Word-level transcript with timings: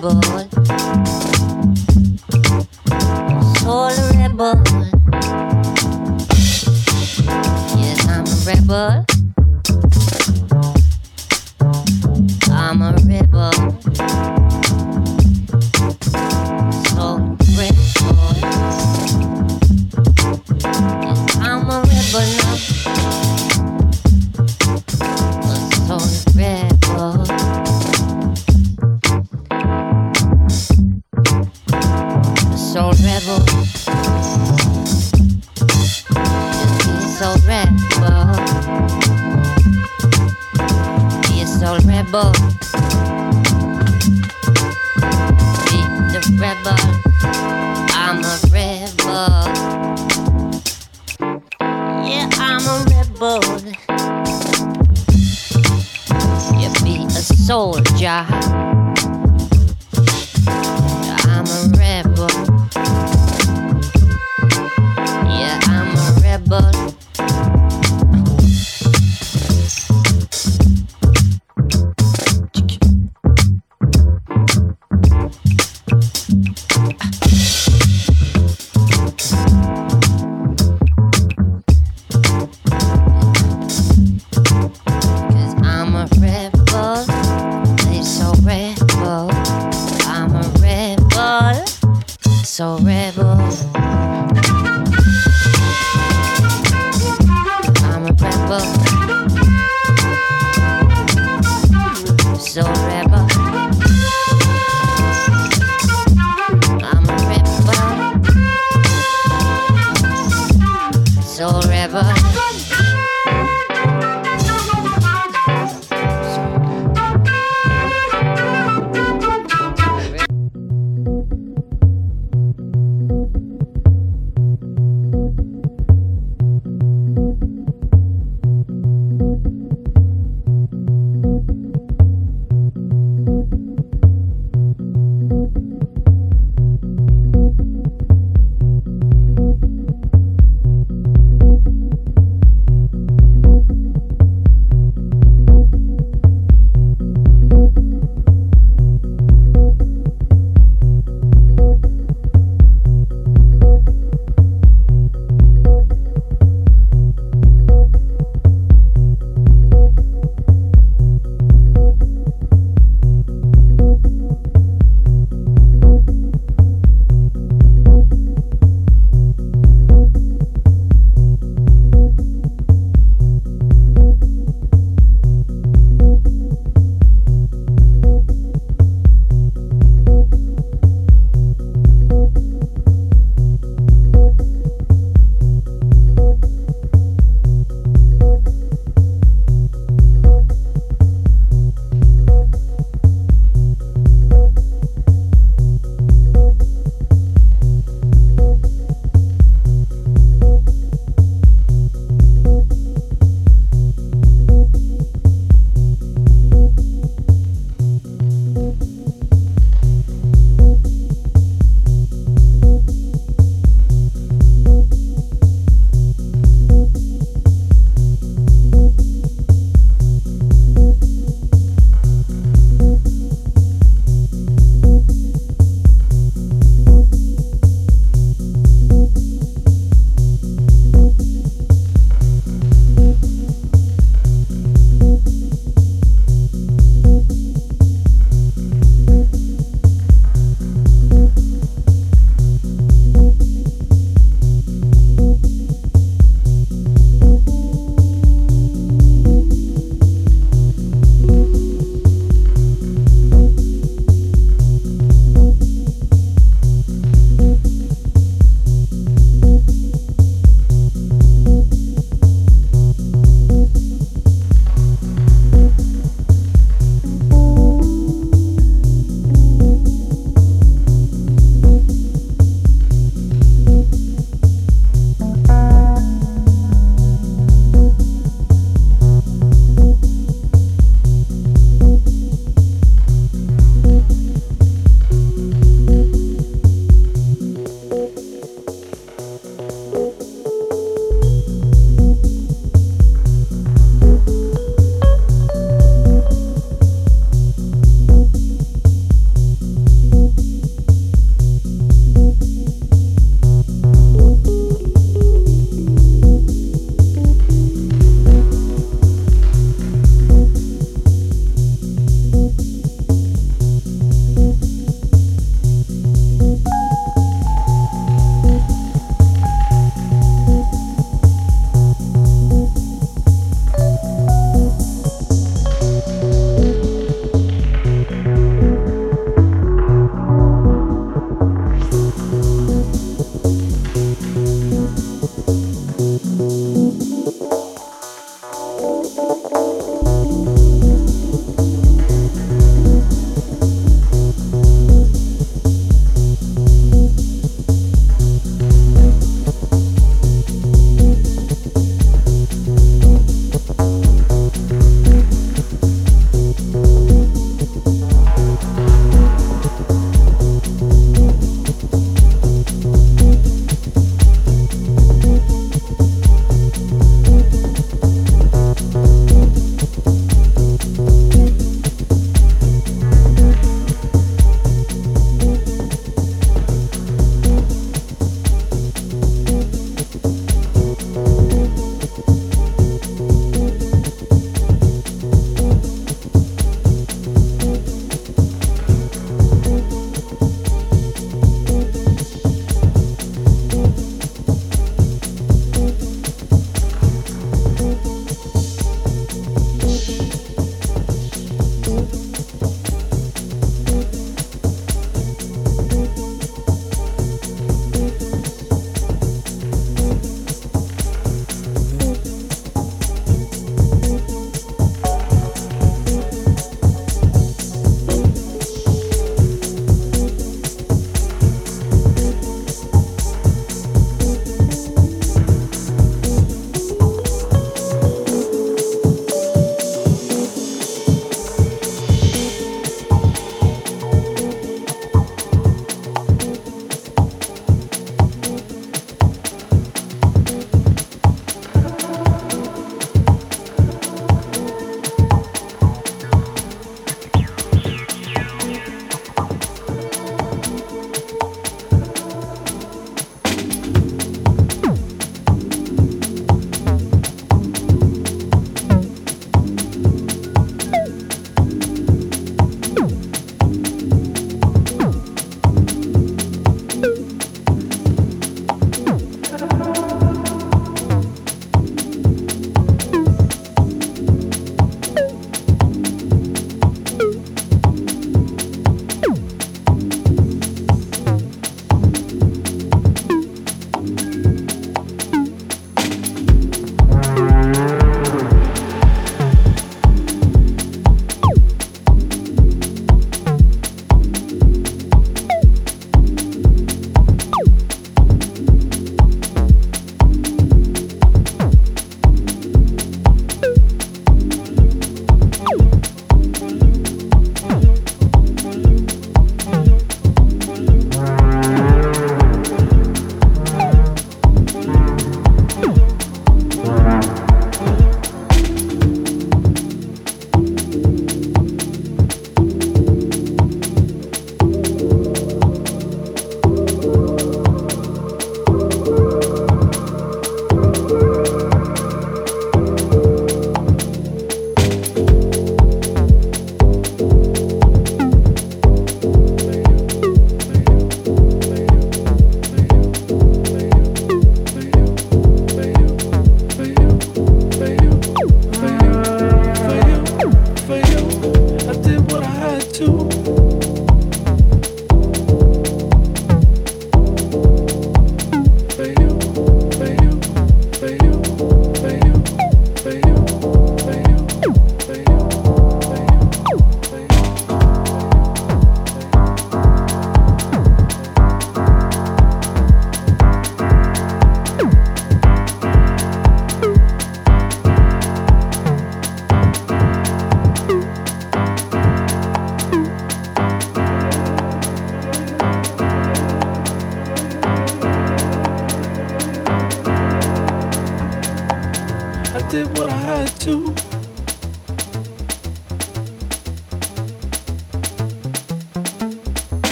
rebel. 0.00 0.27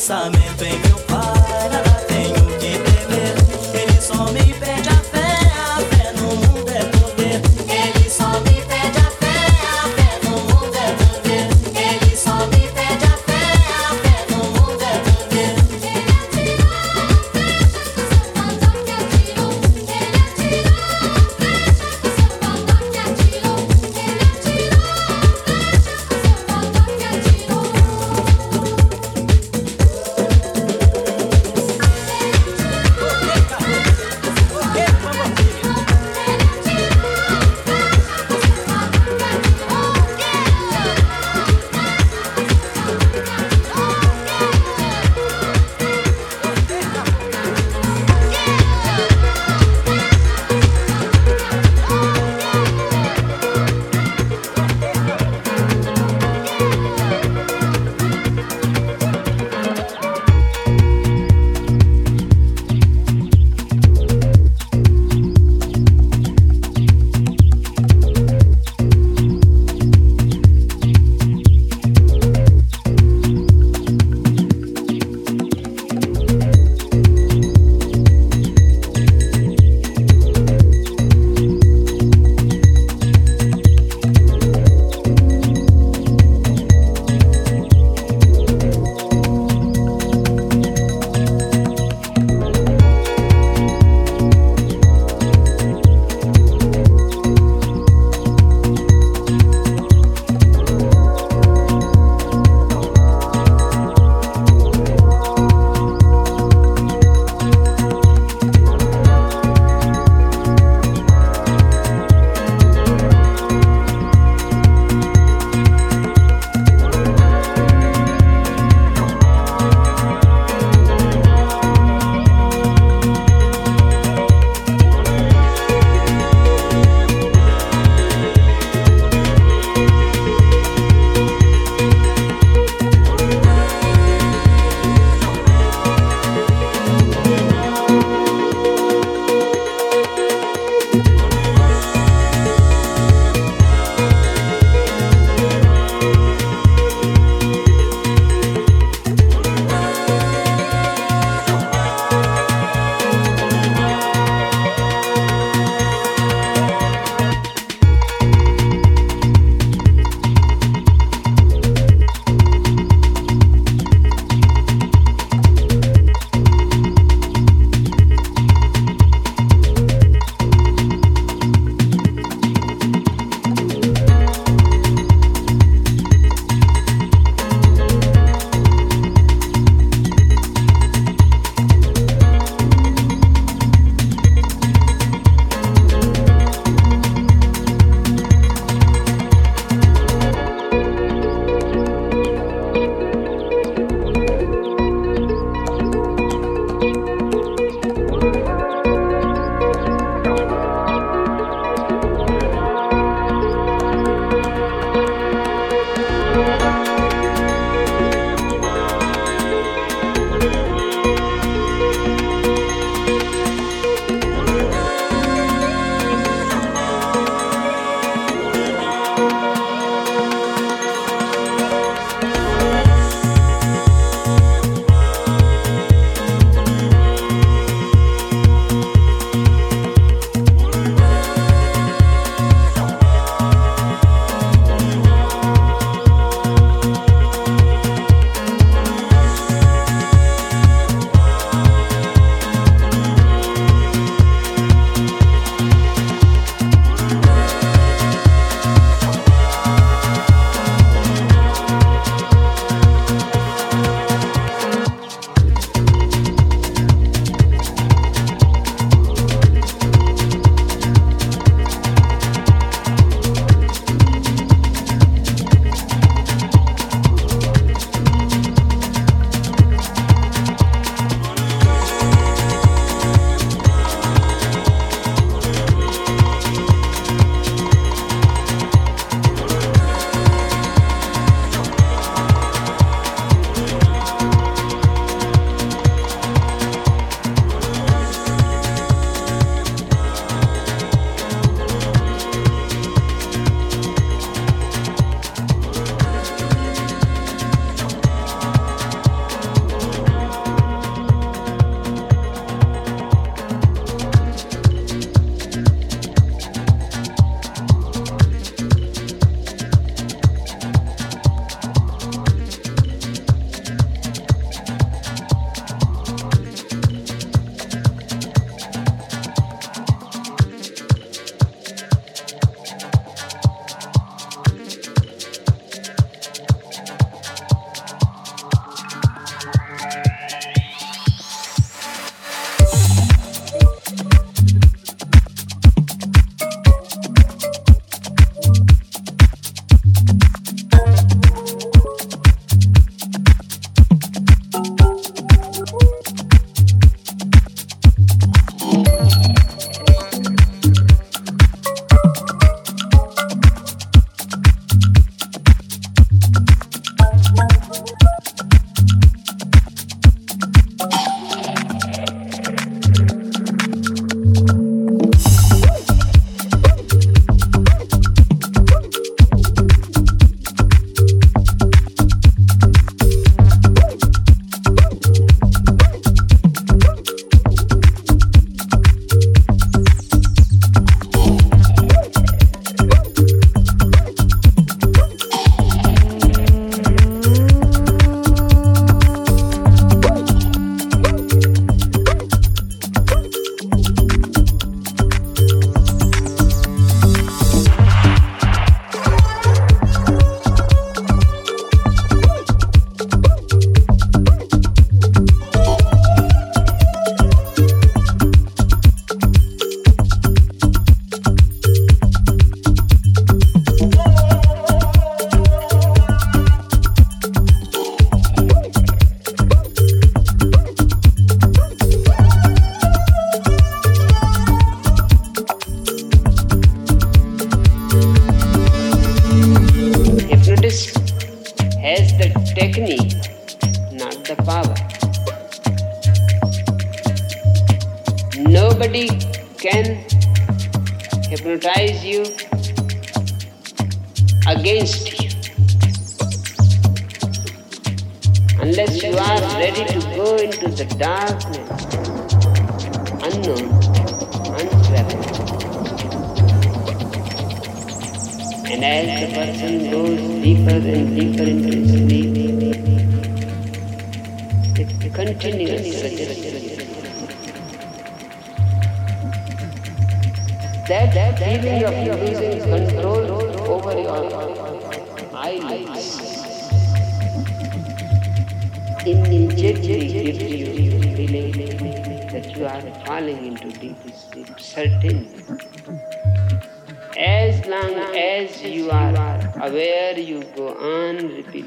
samehe 0.00 0.49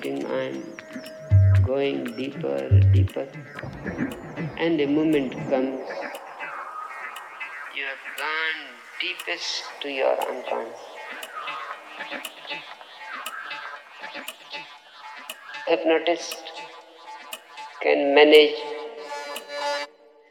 I'm 0.02 0.64
going 1.64 2.16
deeper, 2.18 2.68
deeper. 2.92 3.28
And 4.58 4.82
a 4.82 4.88
moment 4.88 5.34
comes, 5.52 5.88
you 7.76 7.84
have 7.86 8.04
gone 8.18 8.62
deepest 9.00 9.64
to 9.82 9.90
your 9.90 10.16
unconscious. 10.20 10.80
Hypnotist 15.68 16.44
can 17.84 18.16
manage 18.16 18.56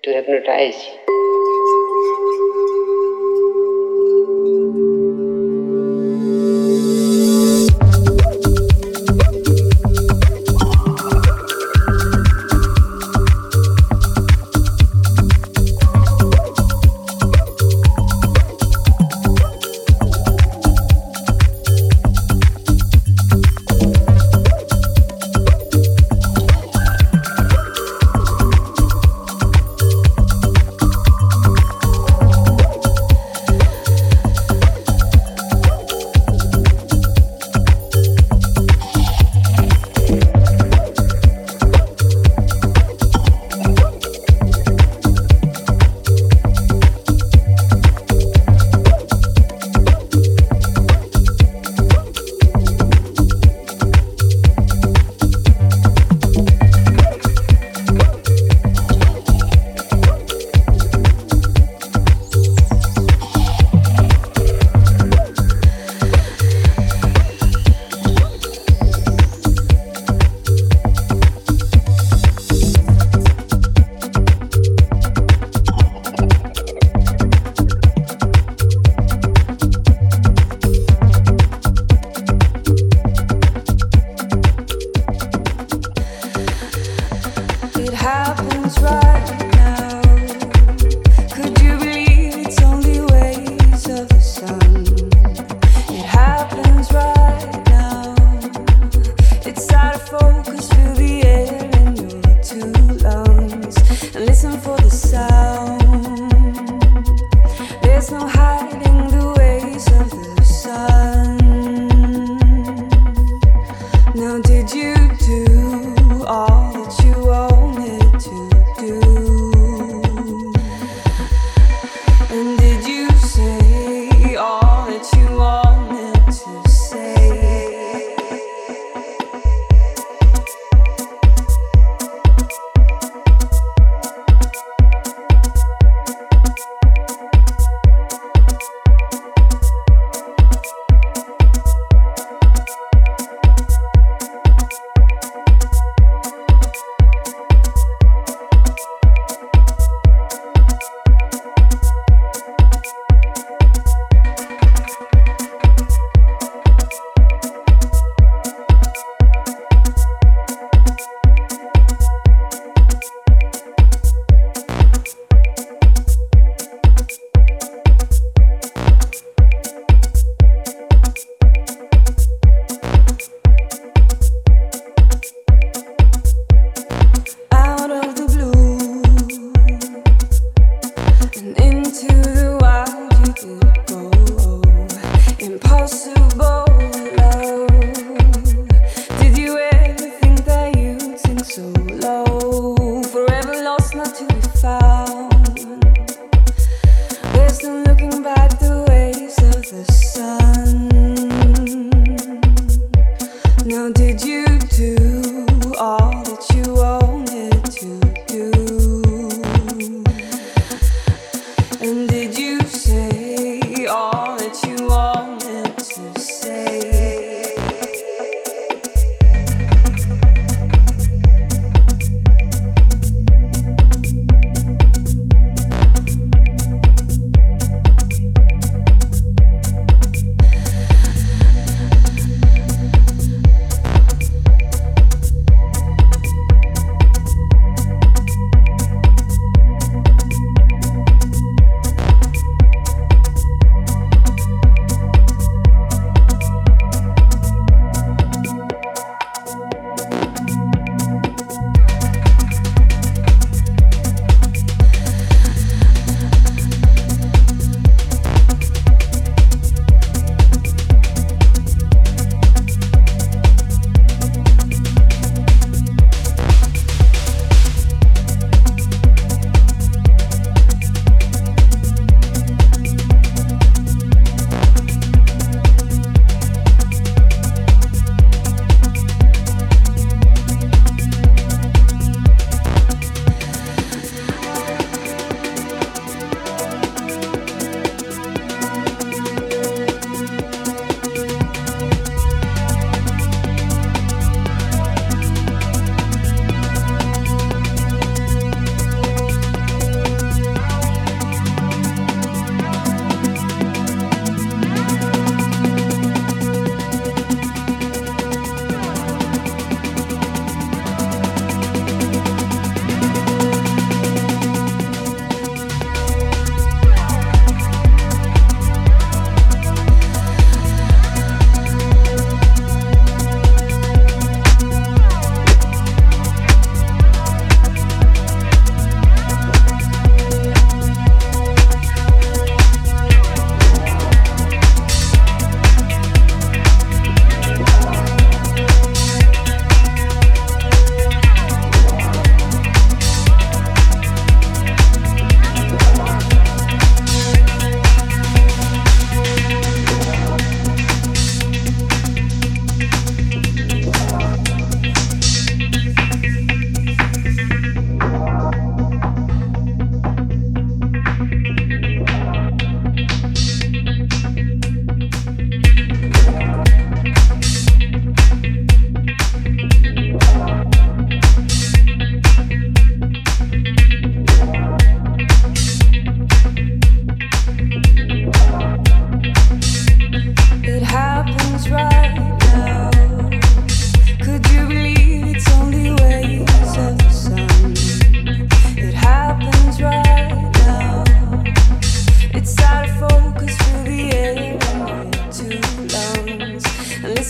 to 0.02 0.12
hypnotize 0.12 0.74
you. 0.86 1.21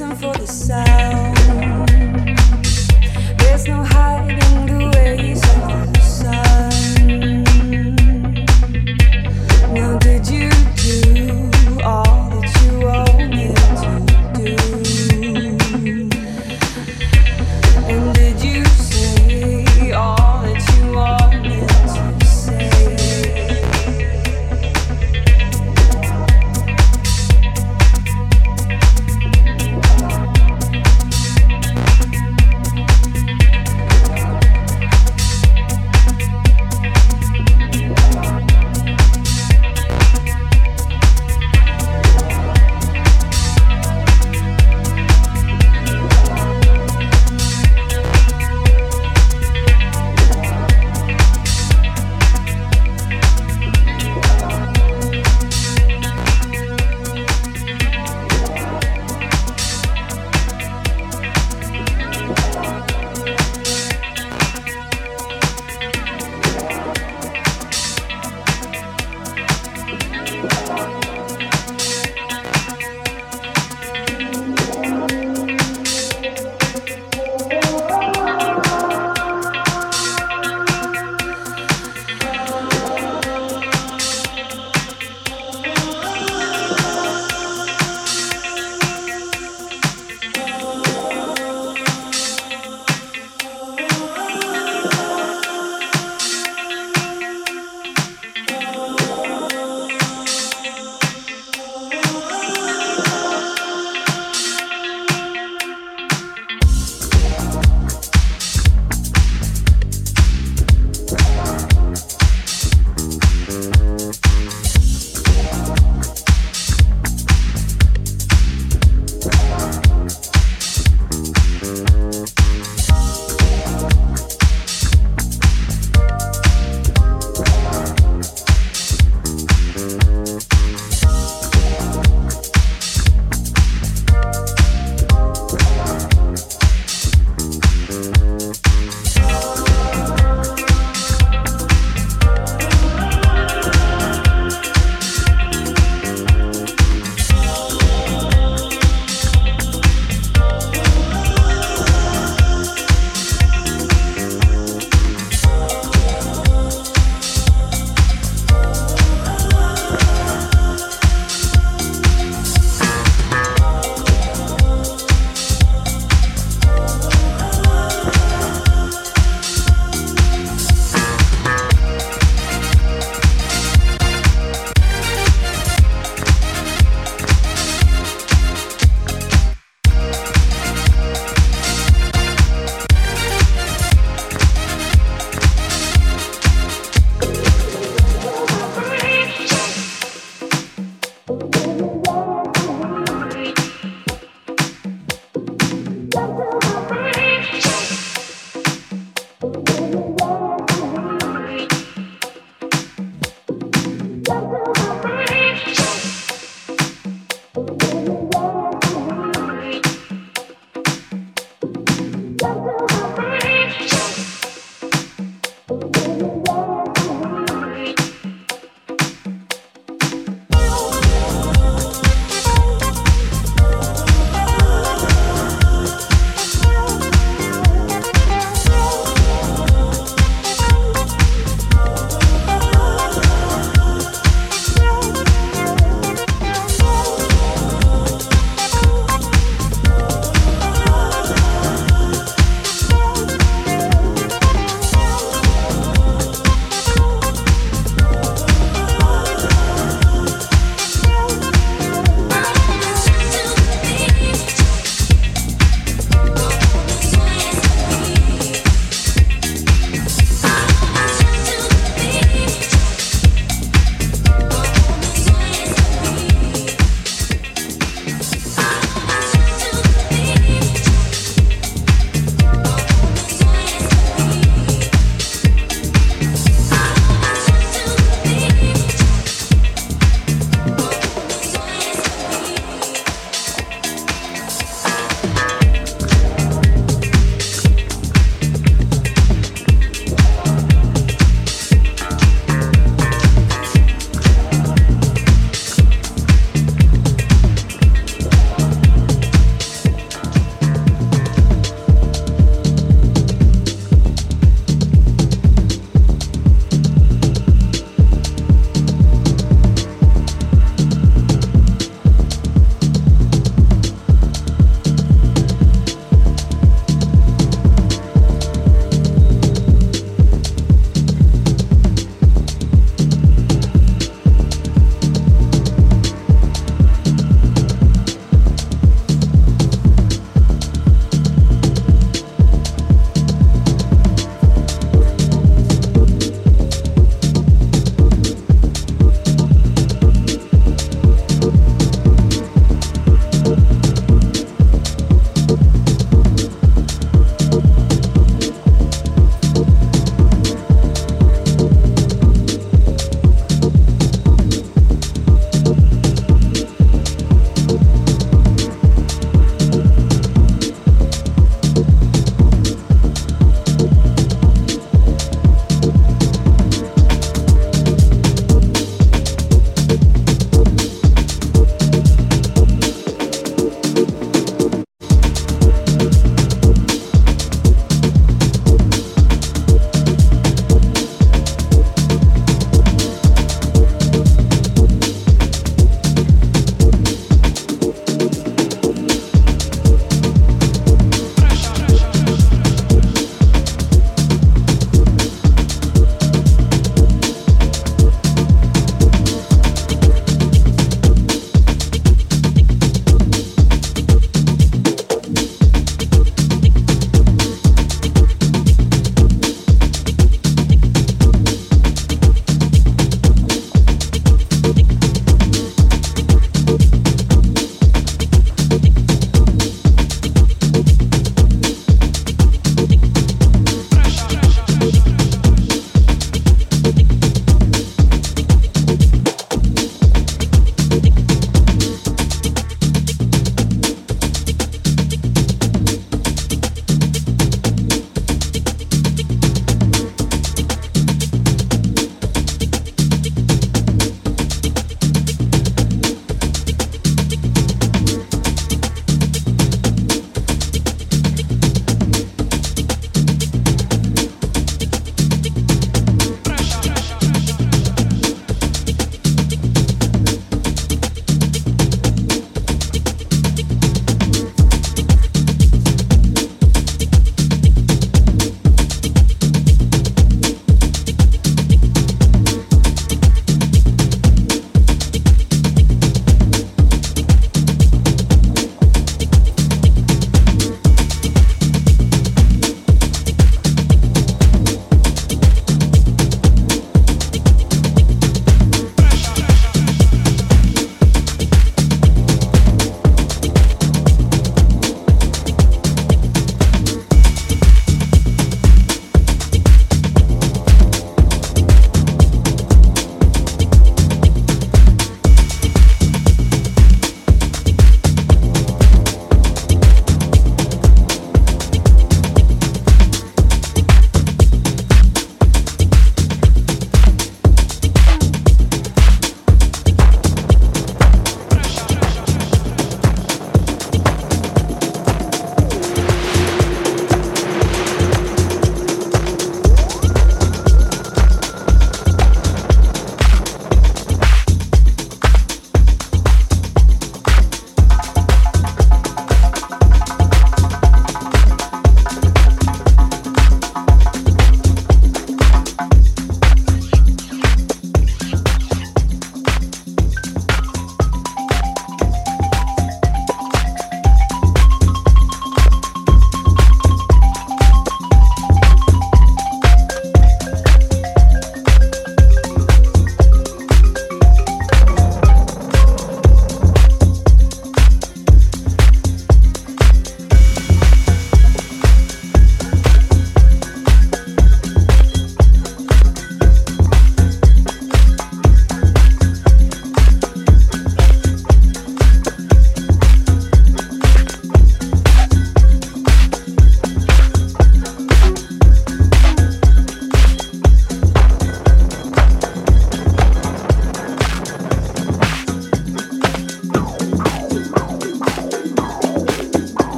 listen 0.00 0.16
for 0.16 0.38
the 0.38 0.46
sound. 0.46 1.39